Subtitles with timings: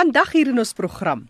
[0.00, 1.26] Vandag hier in ons program.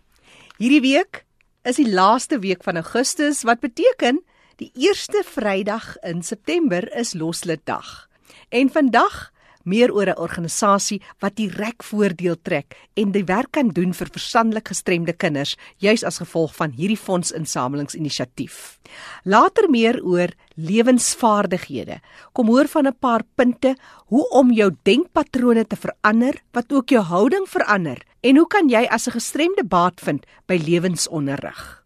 [0.60, 1.24] Hierdie week
[1.66, 4.20] is die laaste week van Augustus wat beteken
[4.62, 8.06] die eerste Vrydag in September is Loslitdag.
[8.54, 9.32] En vandag
[9.66, 14.68] meer oor 'n organisasie wat direk voordeel trek en die werk kan doen vir verstandelik
[14.68, 18.78] gestremde kinders juis as gevolg van hierdie fondsinsamelingsinisiatief.
[19.24, 21.98] Later meer oor lewensvaardighede.
[22.32, 23.76] Kom hoor van 'n paar punte
[24.06, 28.86] hoe om jou denkpatrone te verander wat ook jou houding verander en hoe kan jy
[28.86, 31.80] as 'n gestremde baat vind by lewensonderrig.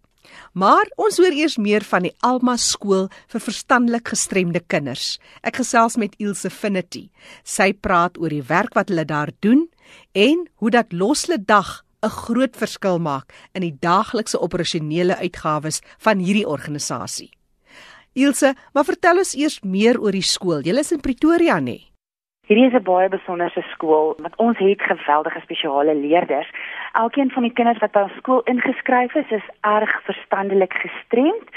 [0.53, 5.19] Maar ons hoor eers meer van die Alma skool vir verstandelik gestremde kinders.
[5.43, 7.11] Ek gesels met Ilse Finity.
[7.43, 9.69] Sy praat oor die werk wat hulle daar doen
[10.13, 16.19] en hoe dat losle dag 'n groot verskil maak in die daaglikse operasionele uitgawes van
[16.19, 17.31] hierdie organisasie.
[18.13, 20.63] Ilse, maar vertel ons eers meer oor die skool.
[20.63, 21.94] Julle is in Pretoria, nê?
[22.47, 26.51] Hierdie is 'n baie besonderse skool want ons het geweldige spesiale leerders.
[26.93, 31.49] Elkeen van die kinders wat by ons skool ingeskryf is, is erg verstandelik gestremd.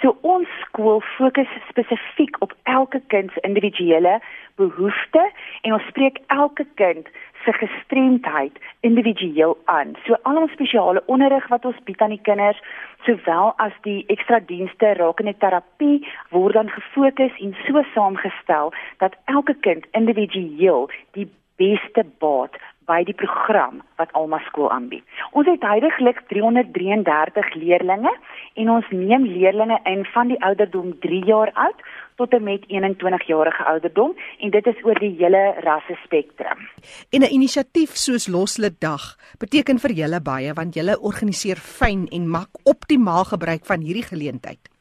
[0.00, 4.20] So ons skool fokus spesifiek op elke kind se individuele
[4.56, 5.32] behoeftes
[5.62, 7.08] en ons spreek elke kind
[7.44, 9.94] se gestremdheid individueel aan.
[10.06, 12.60] So al ons spesiale onderrig wat ons bied aan die kinders,
[13.04, 16.00] sowel as die ekstra dienste rakende terapie
[16.30, 23.16] word dan gefokus en so saamgestel dat elke kind individueel die beste baat by die
[23.16, 25.04] program wat Alma skool aanbied.
[25.32, 28.18] Ons het heidaglik 333 leerders
[28.54, 31.84] en ons neem leerders in van die ouderdom 3 jaar oud
[32.20, 36.68] tot en met 21 jarige ouderdom en dit is oor die hele rasse spektrum.
[37.10, 42.30] En 'n inisiatief soos Loslid Dag beteken vir julle baie want julle organiseer fyn en
[42.30, 44.73] maak optimaal gebruik van hierdie geleentheid.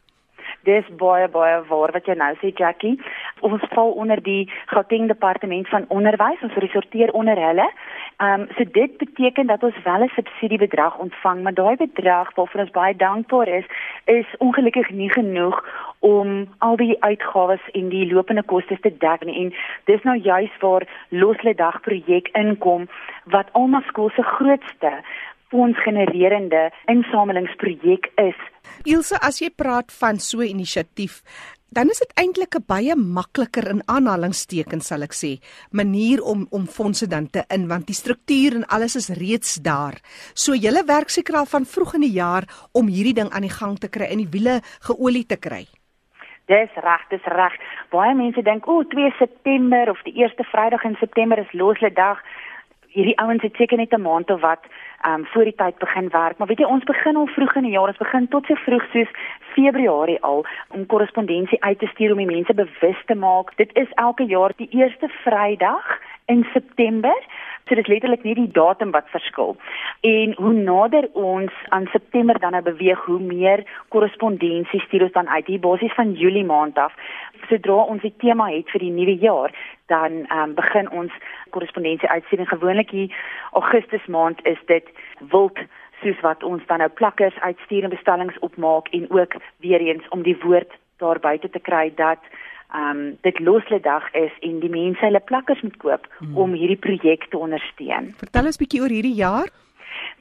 [0.63, 2.95] Dis baie baie waar wat jy nou sê Jackie.
[3.43, 6.43] Ons val onder die Gauteng departement van onderwys.
[6.47, 7.65] Ons resorteer onder hulle.
[8.23, 12.61] Ehm um, so dit beteken dat ons wel 'n subsidiebedrag ontvang, maar daai bedrag waarvoor
[12.61, 13.65] ons baie dankbaar is,
[14.05, 15.59] is ongelukkig nie genoeg
[15.99, 19.37] om al die uitgawes en die lopende kostes te dek nie.
[19.43, 19.53] En
[19.85, 22.87] dis nou juis waar Loslede Dag projek inkom
[23.23, 24.91] wat almal skool se grootste
[25.53, 28.39] fondsgenererende insamelingsprojek is.
[28.89, 31.21] Ilse, as jy praat van so 'n inisiatief,
[31.73, 35.31] dan is dit eintlik 'n baie makliker in aanhalingstekens sal ek sê,
[35.71, 39.95] manier om om fondse dan te in want die struktuur en alles is reeds daar.
[40.33, 42.43] So julle werk seker al van vroeg in die jaar
[42.73, 45.65] om hierdie ding aan die gang te kry en die wiele geolie te kry.
[46.45, 47.53] Dis reg, dis reg.
[47.89, 52.19] Baie mense dink, "O, 2 September of die eerste Vrydag in September is loslede dag."
[52.87, 54.63] Hierdie ouens het seker net 'n maand of wat
[55.07, 57.75] um voor die tyd begin werk, maar weet jy ons begin al vroeg in die
[57.75, 59.11] jaar, ons begin tot so vroeg soos
[59.53, 63.53] Februarie al om korrespondensie uit te stuur om die mense bewus te maak.
[63.55, 67.13] Dit is elke jaar die eerste Vrydag in September.
[67.67, 69.55] So dit is letterlik nie die datum wat verskil.
[70.01, 75.29] En hoe nader ons aan September dan nou beweeg, hoe meer korrespondensie stuur ons dan
[75.29, 76.93] uit hier basies van Julie maand af.
[77.47, 79.55] Sodra ons die tema het vir die nuwe jaar,
[79.91, 81.15] dan um, begin ons
[81.55, 82.45] korrespondensie uitstuur.
[82.47, 83.15] Gewoonlik hier
[83.51, 84.91] Augustus maand is dit
[85.31, 85.59] wild
[86.03, 90.23] soos wat ons dan nou plakkers uitstuur en bestellings opmaak en ook weer eens om
[90.23, 92.19] die woord daar buite te kry dat
[92.73, 96.37] ehm um, dit loslede dag is en die mense hulle plakkers moet koop hmm.
[96.37, 98.13] om hierdie projek te ondersteun.
[98.21, 99.51] Vertel ons bietjie oor hierdie jaar.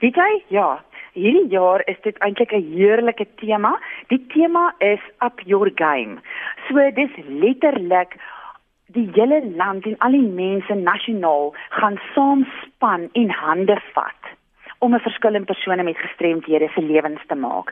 [0.04, 0.30] Weet jy?
[0.48, 0.68] Ja,
[1.16, 3.72] hierdie jaar is dit eintlik 'n heerlike tema.
[4.08, 6.20] Die tema is up your game.
[6.68, 8.16] So dis letterlik
[8.86, 14.32] die hele land en al die mense nasionaal gaan saamspan en hande vat
[14.82, 17.68] om 'n verskil in persone met gestremdhede se lewens te maak.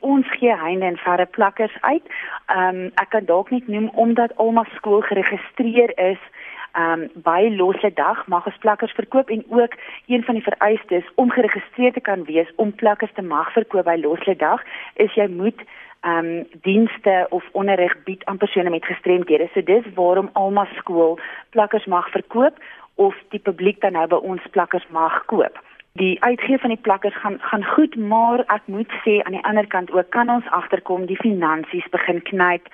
[0.00, 2.06] Ons gee heinde en verre plakkers uit.
[2.46, 6.22] Ehm um, ek kan dalk net noem omdat almal skool geregistreer is
[6.72, 9.74] ehm um, by losse dag mag ons plakkers verkoop en ook
[10.06, 13.98] een van die vereistes om geregistreer te kan wees om plakkers te mag verkoop by
[14.00, 14.62] losse dag
[14.94, 15.60] is jy moet
[16.00, 19.48] ehm um, dienste of onderrig bied aan persone met gestremdhede.
[19.52, 21.18] So dis waarom Alma skool
[21.50, 22.56] plakkers mag verkoop
[22.94, 25.63] of die publiek dan nou by ons plakkers mag koop.
[25.98, 29.66] Die uitgee van die plakkers gaan gaan goed, maar ek moet sê aan die ander
[29.66, 32.66] kant ook kan ons agterkom die finansies begin knyp.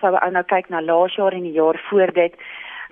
[0.00, 2.36] Sou ou nou kyk na laas jaar en die jaar voor dit,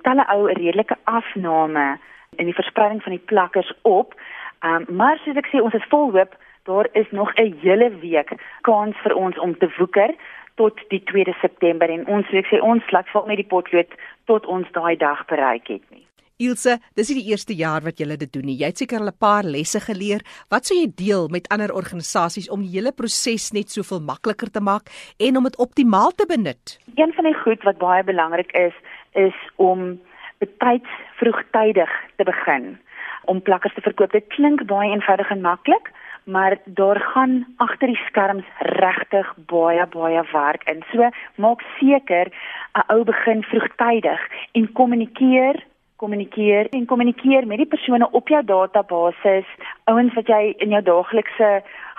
[0.08, 1.98] 'n ou 'n redelike afname
[2.36, 4.14] in die verspreiding van die plakkers op.
[4.62, 6.32] Ehm um, maar soos ek sê, ons is vol hoop.
[6.64, 10.14] Daar is nog 'n hele week kans vir ons om te woeker
[10.54, 13.92] tot die 2de September en ons sê ons slaat vol met die potlood
[14.24, 16.06] tot ons daai dag bereik het nie.
[16.36, 18.58] Ilse, dis nie die eerste jaar wat jy dit doen nie.
[18.60, 20.20] Jy het seker al 'n paar lesse geleer.
[20.52, 24.60] Wat sou jy deel met ander organisasies om die hele proses net soveel makliker te
[24.60, 26.78] maak en om dit optimaal te benut?
[26.94, 28.74] Een van die goed wat baie belangrik is,
[29.14, 29.98] is om
[30.38, 32.78] betyds vroegtydig te begin.
[33.26, 34.12] om plakkers te verkoop.
[34.12, 35.90] Dit klink baie eenvoudig en maklik,
[36.24, 40.84] maar daar gaan agter die skerms regtig baie baie werk in.
[40.92, 42.30] So maak seker
[42.74, 44.20] 'n ou begin vroegtydig
[44.52, 45.64] en kommunikeer
[45.96, 49.44] kommunikeer en kommunikeer met die persone op jou database,
[49.84, 51.50] ouens wat jy in jou daaglikse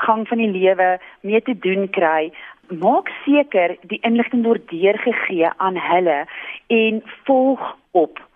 [0.06, 2.32] gang van die lewe mee te doen kry.
[2.68, 6.26] Maak seker die inligting word deurgegee aan hulle
[6.68, 8.28] en volg op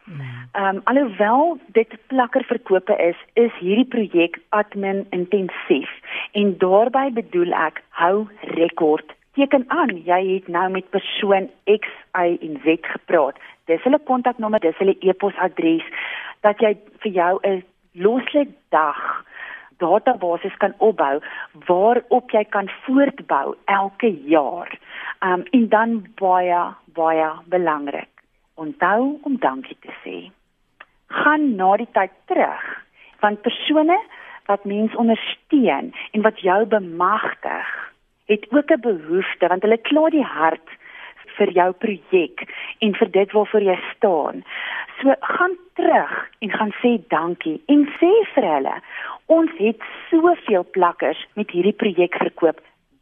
[0.51, 5.91] Ehm um, alhoewel dit plakker verkope is, is hierdie projek admin intensief
[6.31, 9.13] en daarbey bedoel ek hou rekord.
[9.31, 11.87] Teken aan, jy het nou met persoon X,
[12.19, 13.37] Y en Z gepraat.
[13.71, 15.85] Dis hulle kontaknommer, dis hulle e-posadres
[16.43, 17.63] dat jy vir jou 'n
[17.93, 19.25] loslik dag
[19.77, 21.19] database kan opbou
[21.67, 24.69] waarop jy kan voortbou elke jaar.
[25.23, 28.09] Um, en dan baie baie belangrik
[28.55, 30.31] onthou om dankie te sê.
[31.07, 32.65] Gaan na die tyd terug
[33.21, 33.97] want persone
[34.45, 37.90] wat mens ondersteun en wat jou bemagtig,
[38.31, 40.67] het ook 'n behoefte want hulle kla die hart
[41.37, 42.43] vir jou projek
[42.85, 44.43] en vir dit waarvoor jy staan.
[44.99, 48.75] So gaan terug en gaan sê dankie en sê vir hulle
[49.31, 52.61] ons het soveel plakkers met hierdie projek verkoop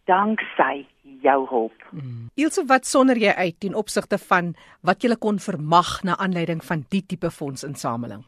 [0.10, 0.86] danksy
[1.22, 1.86] jou hulp.
[1.92, 2.30] Mm.
[2.40, 4.54] Ilse wat sonder jy uit ten opsigte van
[4.86, 8.24] wat jy kon vermag na aanleiding van die tipe fondsinsameling.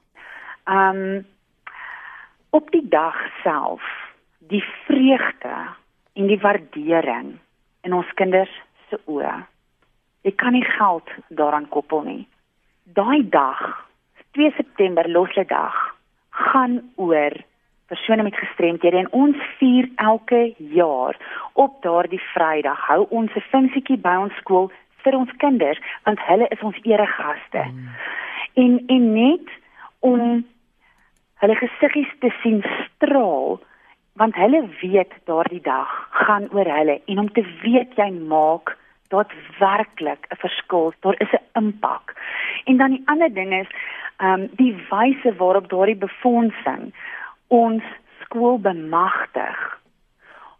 [0.66, 1.26] Um
[2.52, 3.84] op die dag self
[4.52, 5.56] die vreugde
[6.14, 7.38] en die waardering
[7.88, 8.52] in ons kinders
[8.90, 9.38] se oë.
[10.28, 12.28] Jy kan nie geld daaraan koppel nie.
[12.84, 13.62] Daai dag,
[14.38, 15.78] 2 September loslede dag,
[16.30, 17.34] gaan oor
[17.92, 21.18] persone met gestremthede en ons vier elke jaar
[21.54, 24.72] op daardie Vrydag hou ons 'n funksietjie by ons skool
[25.04, 27.64] vir ons kinders want hulle is ons eregaste.
[27.66, 27.90] Mm.
[28.54, 29.48] En en net
[30.00, 30.46] om
[31.42, 33.60] hulle gesiggies te sien straal
[34.14, 38.78] want hulle weet daardie dag gaan oor hulle en om te weet jy maak
[39.12, 40.94] dit werklik 'n verskil.
[41.00, 42.16] Daar is 'n impak.
[42.66, 43.70] En dan die ander ding is
[44.18, 46.94] ehm um, die wyse waarop daardie befondsing
[47.48, 47.84] ons
[48.22, 49.80] skool bemagtig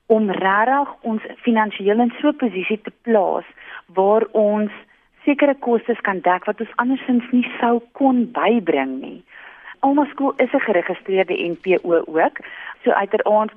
[0.06, 3.46] om regtig ons finansiëel in so 'n posisie te plaas
[3.86, 4.72] waar ons
[5.26, 9.24] sekere kostes kan dek wat ons andersins nie sou kon bybring nie.
[9.82, 12.38] Alma skool is 'n geregistreerde NPO ook.
[12.84, 13.54] So uiteraard,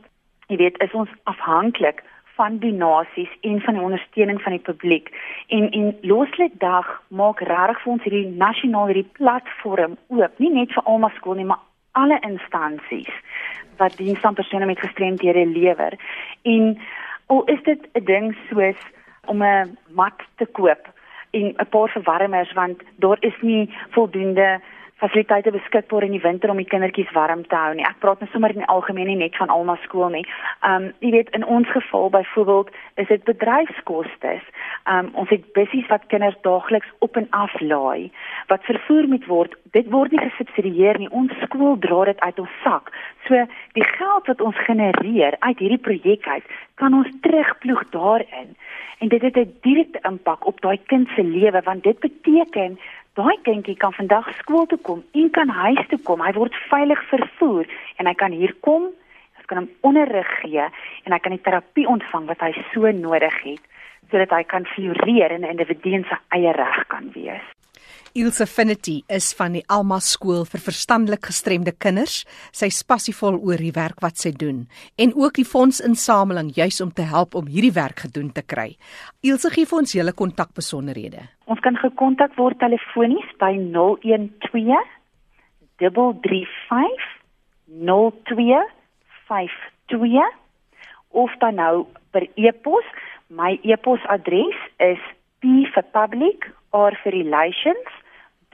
[0.47, 2.03] jy weet, is ons afhanklik
[2.35, 5.11] van donasies en van die ondersteuning van die publiek.
[5.47, 10.73] En en Loslet Dag maak regtig vir ons hierdie nasionaal hierdie platform oop, nie net
[10.73, 11.63] vir Alma skool nie, maar
[11.93, 13.15] alle instansies
[13.77, 15.99] wat diens aan persone met gestremdhede lewer.
[16.43, 16.79] En
[17.27, 18.81] al is dit 'n ding soos
[19.27, 20.83] om 'n mat te koop
[21.31, 24.61] en 'n paar verwarmers want daar is nie voldoende
[25.03, 27.87] fasiliteite beskikbaar in die winter om die kindertjies warm te hou nie.
[27.87, 30.25] Ek praat nou sommer in die algemeen nie net van Alma skool nie.
[30.67, 32.71] Um jy weet in ons geval byvoorbeeld
[33.03, 34.37] is dit bedryfskoste.
[34.91, 38.13] Um ons het bussies wat kinders daagliks op en af laai
[38.53, 39.59] wat vervoer moet word.
[39.75, 41.11] Dit word nie gesubsidieer nie.
[41.11, 42.93] Ons skool dra dit uit ons sak.
[43.27, 46.45] So die geld wat ons genereer uit hierdie projek uit,
[46.79, 48.55] kan ons terugploeg daarin.
[49.03, 52.79] En dit het 'n direkte impak op daai kind se lewe want dit beteken
[53.15, 56.23] daai kindjie kan vandag skool toe kom en kan huis toe kom.
[56.25, 58.91] Hy word veilig vervoer en hy kan hier kom.
[59.39, 60.67] Ons kan hom onderrig gee
[61.05, 63.71] en hy kan die terapie ontvang wat hy so nodig het
[64.11, 67.54] sodat hy kan floreer en 'n individu in sy eie reg kan wees.
[68.15, 72.21] Ilse Affinity is van die Alma skool vir verstandelik gestremde kinders.
[72.55, 74.69] Sy is passievol oor die werk wat sy doen
[75.03, 78.79] en ook die fondsinsameling juis om te help om hierdie werk gedoen te kry.
[79.27, 81.27] Ilse gee vir ons julle kontakbesonderhede.
[81.51, 84.79] Ons kan gekontak word telefonies by 012
[85.83, 87.11] 335
[87.67, 90.23] 0252
[91.11, 92.87] of dan nou per e-pos.
[93.27, 95.03] My e-posadres is
[95.43, 97.91] p for public or for relations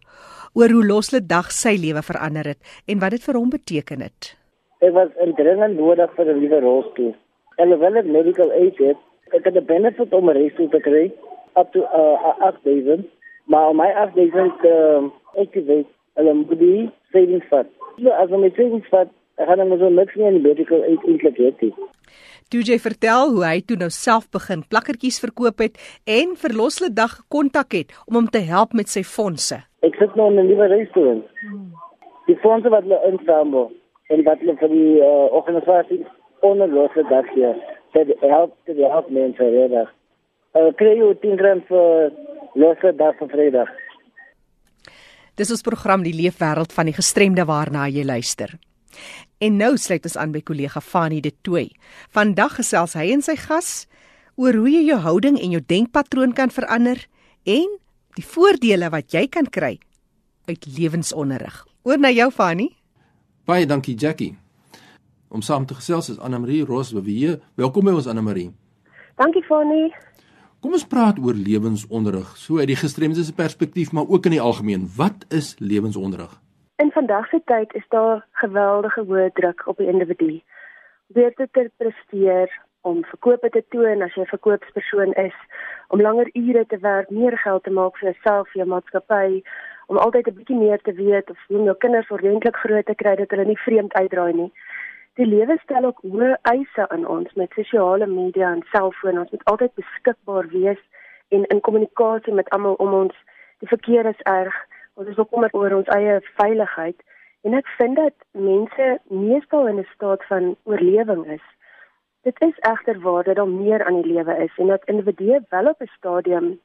[0.54, 4.36] oor hoe Loslet dag sy lewe verander het en wat dit vir hom beteken het.
[4.84, 7.14] Ek was indringend nodig vir 'n nuwe rolstoel.
[7.56, 8.96] Alhoewel ek medical aid het,
[9.32, 11.12] ek het 'n benefit om 'n rolstoel te kry
[11.56, 13.06] up to uh, 8000,
[13.44, 15.04] maar my 8000 uh,
[15.34, 17.68] activate hulle moet die savings fund.
[18.02, 21.72] So as my savings fund, gaan dan so niks meer in medical aid eintlik hê.
[22.52, 27.16] DJ vertel hoe hy toe nou self begin plakkertjies verkoop het en vir Loslet dag
[27.28, 29.58] kontak het om hom te help met sy fondse.
[29.80, 31.24] Ek sit nou in 'n nuwe restaurant.
[31.40, 31.72] Hmm.
[32.26, 33.72] Die fondse wat hulle insamel
[34.12, 36.04] en wat hulle vir die uh, organisasie
[36.46, 37.56] onder Loslet dag hier
[37.96, 39.90] het help te help mense redder.
[40.54, 42.12] Uh, kry jy 10 gram vir
[42.54, 43.72] Loslet dag vir Vrydag?
[45.36, 48.54] Dis ons program die leefwêreld van die gestremde waarna jy luister.
[49.42, 51.68] En nou sluit ons aan by kollega Fanie de Tooi.
[52.14, 53.84] Vandag gesels hy en sy gas
[54.40, 57.02] oor hoe jy jou houding en jou denkpatroon kan verander
[57.44, 57.76] en
[58.16, 59.76] die voordele wat jy kan kry
[60.48, 61.64] uit lewensonderrig.
[61.84, 62.75] Oor na jou Fanie.
[63.46, 64.32] Baie dankie Jackie.
[65.30, 67.36] Om saam te gesels is Anna Marie Rosbewe.
[67.54, 68.48] Welkom by ons Anna Marie.
[69.22, 69.92] Dankie Fanie.
[70.58, 74.42] Kom ons praat oor lewensonderrig, so uit die gestremdes se perspektief, maar ook in die
[74.42, 74.88] algemeen.
[74.96, 76.32] Wat is lewensonderrig?
[76.82, 80.40] In vandag se tyd is daar geweldige hoë druk op die individu.
[81.14, 82.50] Weer te presteer
[82.82, 85.38] om verkope te toon as jy 'n verkoopspersoon is,
[85.94, 89.42] om langer ure te werk, meer geld te maak vir jouself, vir jou maatskappy,
[89.86, 93.14] om altyd 'n bietjie meer te weet of om jou kinders ordentlik groot te kry
[93.16, 94.52] dat hulle nie vreemd uitdraai nie.
[95.14, 99.18] Die lewe stel ook hoë eise aan ons met sosiale media en selfoon.
[99.18, 100.82] Ons moet altyd beskikbaar wees
[101.28, 103.14] en in kommunikasie met almal om ons.
[103.58, 104.54] Die verkeer is erg
[104.94, 107.00] ons is bekommerd oor ons eie veiligheid
[107.48, 111.46] en ek vind dat mense meestal in 'n staat van oorlewing is.
[112.22, 115.68] Dit is egter waar dat daar meer aan die lewe is en dat individue wel
[115.68, 116.58] op 'n stadium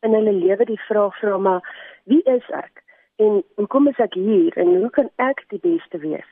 [0.00, 1.62] in hulle lewe die vraag vra maar
[2.04, 2.82] wie is ek
[3.16, 6.28] en hoekom is ek hier en hoe kan ek die beste wees?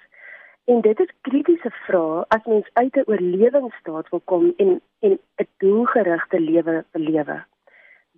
[0.70, 5.48] En dit is kritiese vrae as mens uit 'n oorlewingsstaat wil kom en en 'n
[5.58, 7.44] doelgerigte lewe belewe.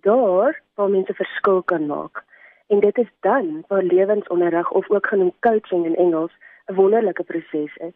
[0.01, 2.23] Daar waar mense verskil kan maak
[2.67, 6.31] en dit is dan waar lewensonderrig of ook genoem coaching in Engels
[6.65, 7.95] 'n wonderlike proses is.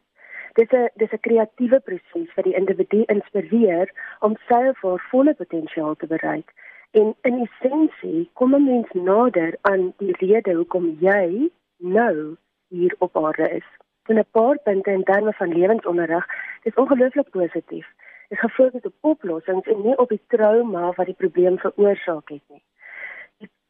[0.53, 5.03] Dit is 'n dis 'n kreatiewe proses wat die individu inspireer om sy of haar
[5.09, 6.53] volle potensiaal te bereik.
[6.91, 12.35] En in essensie kom 'n mens nader aan die rede hoekom jy nou
[12.67, 13.67] hier op aarde is.
[14.05, 16.25] En 'n paar punte in terme van lewensonderrig,
[16.63, 17.87] dis ongelooflik positief.
[18.27, 22.63] Dit gefokus op oplossings en nie op die trauma wat die probleem veroorsaak het nie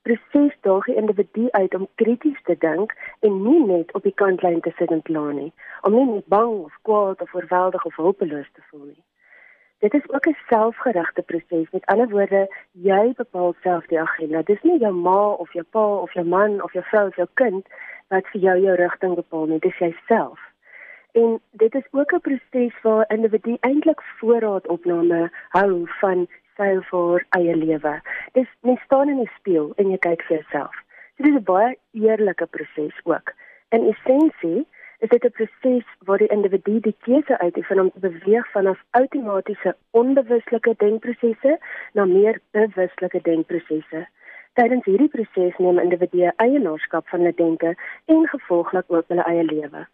[0.07, 4.61] proses daag die individu uit om krities te dink en nie net op die kantlyn
[4.63, 5.51] te sit en pla nie,
[5.87, 9.03] om nie net bang of kwaad of oorweldig of hulpeloos te voel nie.
[9.79, 11.69] Dit is ook 'n selfgerigte proses.
[11.71, 14.41] Met ander woorde, jy bepaal self die agenda.
[14.41, 17.27] Dis nie jou ma of jou pa of jou man of jou vrou of jou
[17.33, 17.67] kind
[18.07, 20.39] wat vir jou jou rigting bepaal nie, dis jouself.
[21.11, 27.25] En dit is ook 'n proses waar individu eintlik voorraadopname hou van sy of haar
[27.29, 28.01] eie lewe.
[28.31, 30.75] Dis mens staan in die spieël en jy kyk vir jouself.
[31.15, 33.33] So dit is 'n baie eerlike proses ook.
[33.69, 34.67] In essensie
[34.99, 39.75] is dit 'n proses waar die individu die keuse uitoefen om te beweeg vanaf outomatiese
[39.91, 41.59] onbewuslike denkprosesse
[41.93, 44.07] na meer bewuslike denkprosesse.
[44.53, 47.75] Tydens hierdie proses neem individue eienaarskap van hulle denke
[48.05, 49.87] en gevolglik ook hulle eie lewe.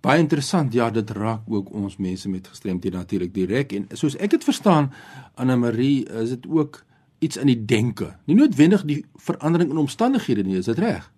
[0.00, 0.72] Baie interessant.
[0.72, 4.90] Ja, dit raak ook ons mense met gestremdhede natuurlik direk en soos ek dit verstaan,
[5.34, 6.84] Anna Marie, is dit ook
[7.18, 8.10] iets in die denke.
[8.26, 11.08] Nie noodwendig die verandering in omstandighede nie, is dit reg?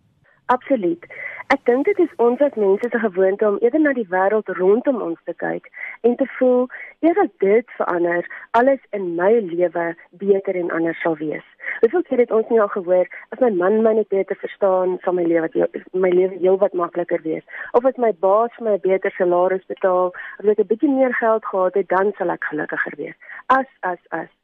[0.47, 1.07] Absoluut.
[1.55, 4.97] Ek dink dit is ons as mense se gewoonte om eerder na die wêreld rondom
[5.05, 5.69] ons te kyk
[6.09, 6.65] en te voel
[7.07, 8.27] eerder dit verander,
[8.59, 9.85] alles in my lewe
[10.23, 11.45] beter en anders sal wees.
[11.85, 15.15] Hoeveel keer het ons nie al gehoor as my man my net beter verstaan, sal
[15.21, 15.69] my lewe
[16.07, 17.47] my lewe heelwat makliker wees.
[17.79, 20.11] Of as my baas my 'n beter salaris betaal,
[20.41, 23.15] of ek 'n bietjie meer geld gehad het, dan sal ek gelukkiger wees.
[23.47, 24.35] As as as.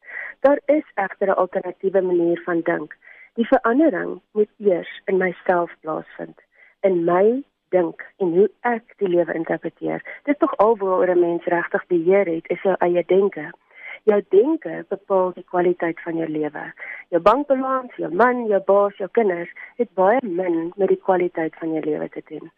[0.46, 2.94] Daar is egter 'n alternatiewe manier van dink.
[3.34, 6.38] Die verandering moet eers in myself plaasvind
[6.82, 10.02] in my dink en hoe ek die lewe interpreteer.
[10.28, 13.50] Dit is tog alwaar 'n mens regtig beheer het, is jou eie denke.
[14.04, 16.64] Jou denke bepaal die kwaliteit van jou lewe.
[17.08, 21.72] Jou bankbalans, jou man, jou baas, jou kinders het baie min met die kwaliteit van
[21.72, 22.50] jou lewe te doen.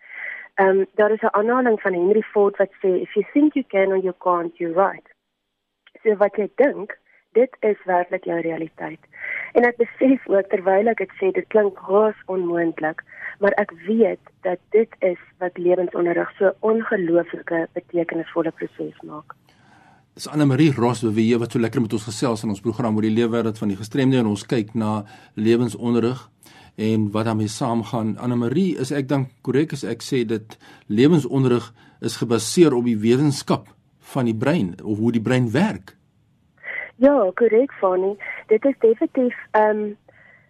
[0.54, 3.64] Ehm um, daar is 'n aanhaling van Henry Ford wat sê if you think you
[3.66, 5.06] can or you can't, you're right.
[6.02, 6.98] So wat jy dink,
[7.34, 9.00] dit is werklik jou realiteit.
[9.54, 13.02] En ek besef ook terwyl ek dit sê, dit klink haas onmoontlik,
[13.42, 19.34] maar ek weet dat dit is wat lewensonderrig so ongelooflike betekenisvolle proses maak.
[20.14, 23.06] Dis Anne Marie Ross beweeg wat so lekker met ons gesels in ons program oor
[23.06, 25.00] die lewenswêreld van die gestremde en ons kyk na
[25.34, 26.20] lewensonderrig
[26.78, 28.14] en wat daarmee saamgaan.
[28.22, 30.54] Anne Marie, is ek dan korrek as ek sê dit
[30.86, 31.66] lewensonderrig
[32.02, 33.70] is gebaseer op die wetenskap
[34.14, 35.96] van die brein of hoe die brein werk?
[36.96, 38.16] Ja, korrek, Fanny.
[38.46, 39.96] Dit is definitief ehm um,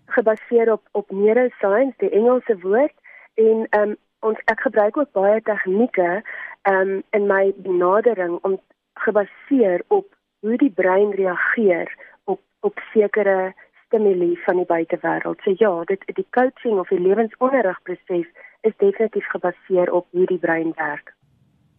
[0.07, 2.95] gebaseer op op neuroscience, die Engelse woord
[3.35, 6.23] en ehm um, ons ek gebruik ook baie tegnieke
[6.63, 8.61] ehm um, in my benadering om
[8.95, 10.07] gebaseer op
[10.41, 11.89] hoe die brein reageer
[12.25, 13.55] op op sekere
[13.87, 15.41] stimuli van die buitewêreld.
[15.45, 18.27] So ja, dit die coaching of die lewensonderrigproses
[18.61, 21.15] is definitief gebaseer op hoe die brein werk.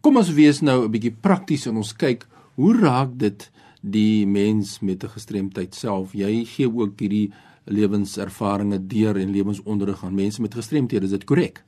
[0.01, 3.51] Kom ons wees nou 'n bietjie prakties en ons kyk hoe raak dit
[3.91, 6.13] die mens met 'n gestremdheid self.
[6.13, 7.33] Jy gee ook hierdie
[7.65, 11.63] lewenservarings deur en lewensonderrig aan mense met gestremthede, is dit korrek?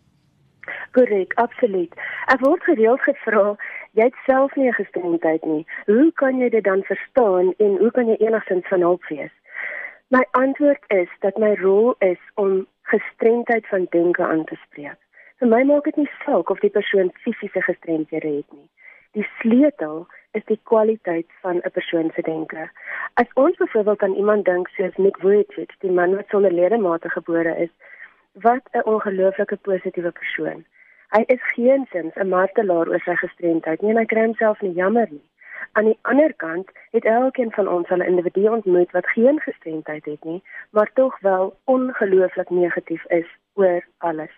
[0.91, 1.93] Korrek, absoluut.
[2.25, 3.55] Ek word gereeld gevra,
[3.91, 5.65] jy het self nie 'n gestremdheid nie.
[5.85, 9.31] Hoe kan jy dit dan verstaan en hoe kan jy enigstens van hulp wees?
[10.09, 14.97] My antwoord is dat my rol is om gestremdheid van denke aan te spreek.
[15.39, 18.69] Vir my maak dit nie saak of die persoon fisiese gestremdhede het nie.
[19.17, 20.05] Die sleutel
[20.37, 22.69] is die kwaliteit van 'n persoon se denke.
[23.13, 27.55] As ons byvoorbeeld aan iemand dink soos Nick Vujicic, die man wat sonder ledemate gebore
[27.65, 27.73] is,
[28.31, 30.65] wat 'n ongelooflike positiewe persoon.
[31.09, 35.07] Hy is geensins 'n martelaar oor sy gestremdheid nie en hy kry homself nie jammer
[35.09, 35.29] nie.
[35.71, 40.05] Aan die ander kant het elkeen van ons al 'n individu ontmoet wat geen gestremdheid
[40.05, 44.35] het nie, maar tog wel ongelooflik negatief is oor alles.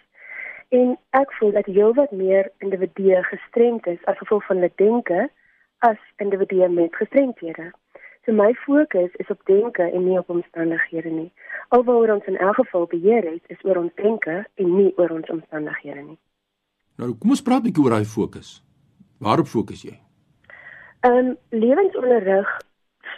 [0.69, 5.29] En ek voel dat heelwat meer individue gestremd is as gevolg van hulle denke
[5.79, 7.71] as individue met gestremdhede.
[8.25, 11.31] So my fokus is op denke en nie op omstandighede nie.
[11.67, 15.29] Alwaar ons in elk geval beheer het, is oor ons denke en nie oor ons
[15.29, 16.19] omstandighede nie.
[16.99, 18.61] Nou kom ons praat 'n bietjie oor daai fokus.
[19.19, 19.97] Waarop fokus jy?
[20.99, 22.49] Ehm um, lewensonderrig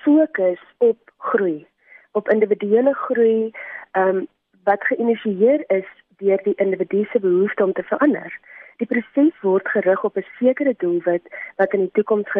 [0.04, 1.68] fokus op groei,
[2.12, 3.52] op individuele groei,
[3.92, 4.28] ehm um,
[4.64, 5.90] wat geïnisieer is
[6.24, 8.40] deur die individu se behoefte om te verander.
[8.78, 11.26] Die proses word gerig op 'n sekere doelwit
[11.58, 12.32] wat in die toekoms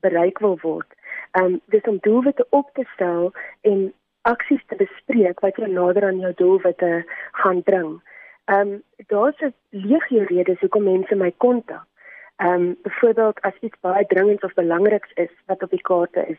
[0.00, 0.90] bereik wil word.
[1.40, 6.20] Um, dis om doelwitte op te stel en aksies te bespreek wat jou nader aan
[6.20, 8.00] jou doelwitte gaan bring.
[8.46, 11.86] Um, daar's 'n legio redes hoekom mense my kontak.
[12.36, 16.38] Um, byvoorbeeld as iets baie dringend of belangriks is wat op die kaarte is,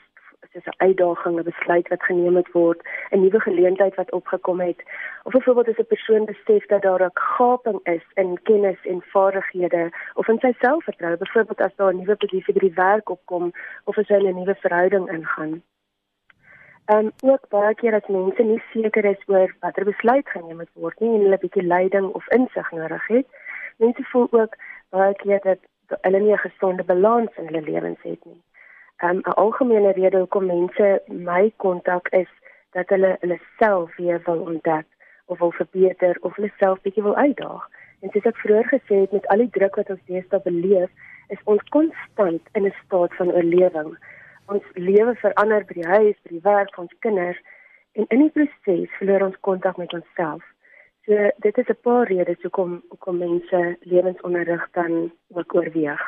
[0.52, 4.84] soos 'n uitdaging, 'n besluit wat geneem moet word, 'n nuwe geleentheid wat opgekom het,
[5.24, 9.92] of byvoorbeeld as 'n persoon besef dat daar 'n gaping is in kennis en vaardighede
[10.14, 13.52] of in sy selfvertroue, byvoorbeeld as daar 'n nuwe posisie by die werk opkom
[13.84, 15.64] of as hy 'n nuwe verhouding ingaan.
[16.86, 20.70] Ehm um, ook baie keer as mense nie seker is oor watter besluit geneem moet
[20.74, 23.28] word nie en hulle bietjie leiding of insig nodig het.
[23.78, 24.58] Mense voel ook
[24.90, 25.60] baie keer dat
[26.02, 28.42] hulle nie 'n gesonde balans in hulle lewens het nie.
[28.98, 32.30] Ehm um, 'n algemene rede hoekom mense my kontak is
[32.72, 34.86] dat hulle hulle self weer wil ontdek
[35.26, 37.70] of wil verbeter of hulle self bietjie wil uitdaag.
[38.02, 40.90] En soos ek vroeër gesê het met al die druk wat ons deesdae beleef,
[41.28, 43.98] is ons konstant in 'n staat van oorlewing
[44.52, 47.40] ons lewe verander by die huis, by die werk, ons kinders
[47.94, 50.44] en in die proses verloor ons kontak met onsself.
[51.06, 56.02] So dit is 'n paar redes hoekom hoekom mense lewensonderrig dan ook oorweeg.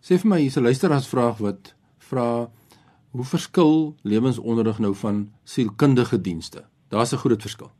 [0.00, 1.74] Sê vir my, hier's 'n luisteraarsvraag wat
[2.12, 2.48] vra
[3.12, 6.60] hoe verskil lewensonderrig nou van sielkundige dienste?
[6.88, 7.70] Daar's 'n groot verskil.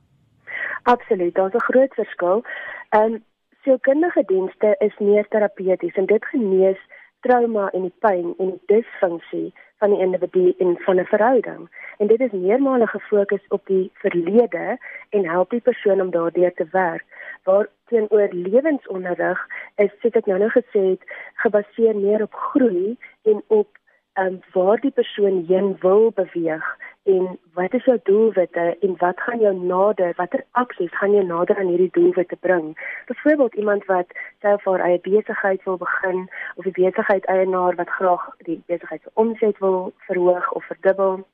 [0.82, 2.44] Absoluut, daar's 'n groot verskil.
[2.88, 3.24] Ehm um,
[3.62, 6.80] sielkundige dienste is meer terapeuties en dit genees
[7.20, 11.62] trauma en die pyn en die disfunksie van die individu in van 'n verhouding.
[11.98, 14.78] En dit is meermale gefokus op die verlede
[15.10, 17.04] en help die persoon om daardeur te werk.
[17.42, 21.02] Waar teenoor lewensonderrig is, soos ek nou nou gesê het,
[21.34, 23.68] gebaseer meer op groei en op
[24.14, 29.40] um, waar die persoon heen wil beweeg en wat is jou doelwitte en wat gaan
[29.40, 32.78] jou nader watter aksies gaan jou nader aan hierdie doelwitte bring?
[33.06, 34.06] Byvoorbeeld iemand wat
[34.40, 39.10] self haar eie besigheid wil begin of 'n besigheid eienaar wat graag die besigheid se
[39.14, 41.26] omset wil verhoog of verdubbel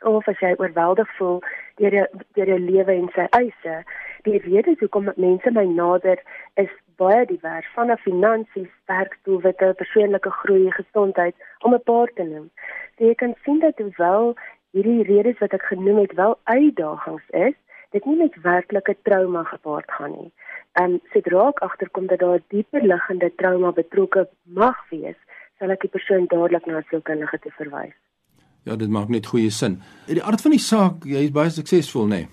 [0.00, 1.40] of as jy oorweldig voel
[1.76, 3.84] deur jou deur jou lewe en sy eise.
[4.22, 6.22] Die rede hoekom mense my nader
[6.54, 12.50] is baie divers van af finansies werkdoelwitte persoonlike groei gesondheid om 'n paar te noem
[12.96, 14.34] So jy kan sien dat hoewel
[14.72, 17.56] hierdie redes wat ek genoem het wel uitdagings is,
[17.92, 20.30] dit nie met werklike trauma gepaard gaan nie.
[20.80, 25.18] Ehm sodra ek agterkom dat daar 'n dieper liggende trauma betrokke mag wees,
[25.58, 27.96] sal ek die persoon dadelik na 'n sielkundige toe verwys.
[28.64, 29.82] Ja, dit maak net goeie sin.
[30.08, 32.08] In die aard van die saak, jy is baie suksesvol, nê?
[32.08, 32.26] Nee?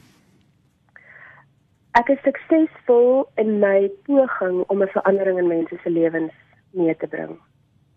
[1.93, 6.33] Ek is suksesvol in my poging om 'n verandering in mense se lewens
[6.71, 7.37] mee te bring.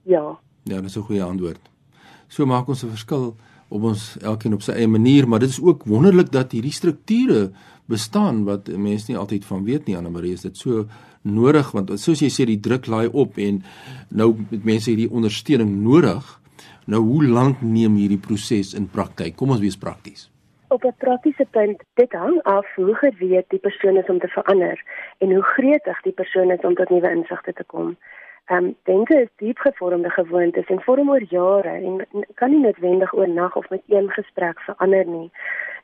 [0.03, 0.39] Ja.
[0.65, 1.61] Ja, dis 'n goeie antwoord.
[2.29, 3.37] So maak ons 'n verskil
[3.69, 7.51] op ons elkeen op sy eie manier, maar dit is ook wonderlik dat hierdie strukture
[7.87, 10.87] bestaan wat mense nie altyd van weet nie Anna Marie is dit so
[11.23, 13.63] nodig want soos jy sê die druk laai op en
[14.09, 16.27] nou met mense hierdie ondersteuning nodig
[16.91, 20.29] nou hoe lank neem hierdie proses in praktyk kom ons wees prakties
[20.77, 24.83] op 'n praktiese punt dit hang af hoe gereed die persoon is om te verander
[25.19, 27.97] en hoe gretig die persoon is om tot nuwe insigte te kom
[28.47, 33.15] Ehm um, denke is diep gevormde gewoontes en vorm oor jare en kan nie noodwendig
[33.15, 35.31] oornag of met een gesprek verander nie.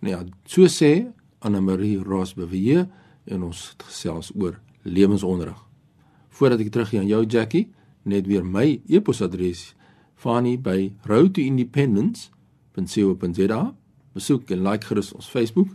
[0.00, 1.06] Nou ja, so sê
[1.38, 2.88] Annemarie Rosbewe
[3.24, 5.68] en ons het gesels oor lewensonderrig.
[6.28, 9.75] Voordat ek teruggaan aan jou Jackie, net weer my e-posadres
[10.16, 13.74] Fani by roadtoindependence.co.za.
[14.16, 15.68] Besoek en like gerus ons Facebook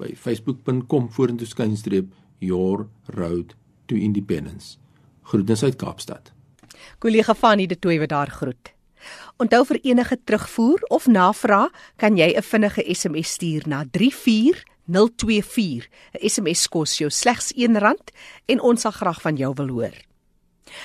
[0.00, 3.54] by facebook.com vorentoe skynstreep your road
[3.86, 4.78] to independence.
[5.22, 6.32] Groetens uit Kaapstad
[6.98, 8.72] kollega Fanny de Tooi wat daar groet.
[9.40, 15.88] Onthou vir enige terugvoer of navraag kan jy 'n vinnige SMS stuur na 34024.
[16.12, 17.96] 'n SMS kos jou slegs R1
[18.46, 19.94] en ons sal graag van jou wil hoor.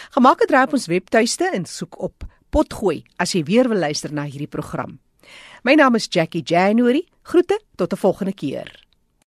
[0.09, 2.23] Gemaak 'n draai op ons webtuiste en soek op
[2.55, 4.93] Potgooi as jy weer wil luister na hierdie program.
[5.67, 7.03] My naam is Jackie January.
[7.27, 8.84] Groete tot 'n volgende keer.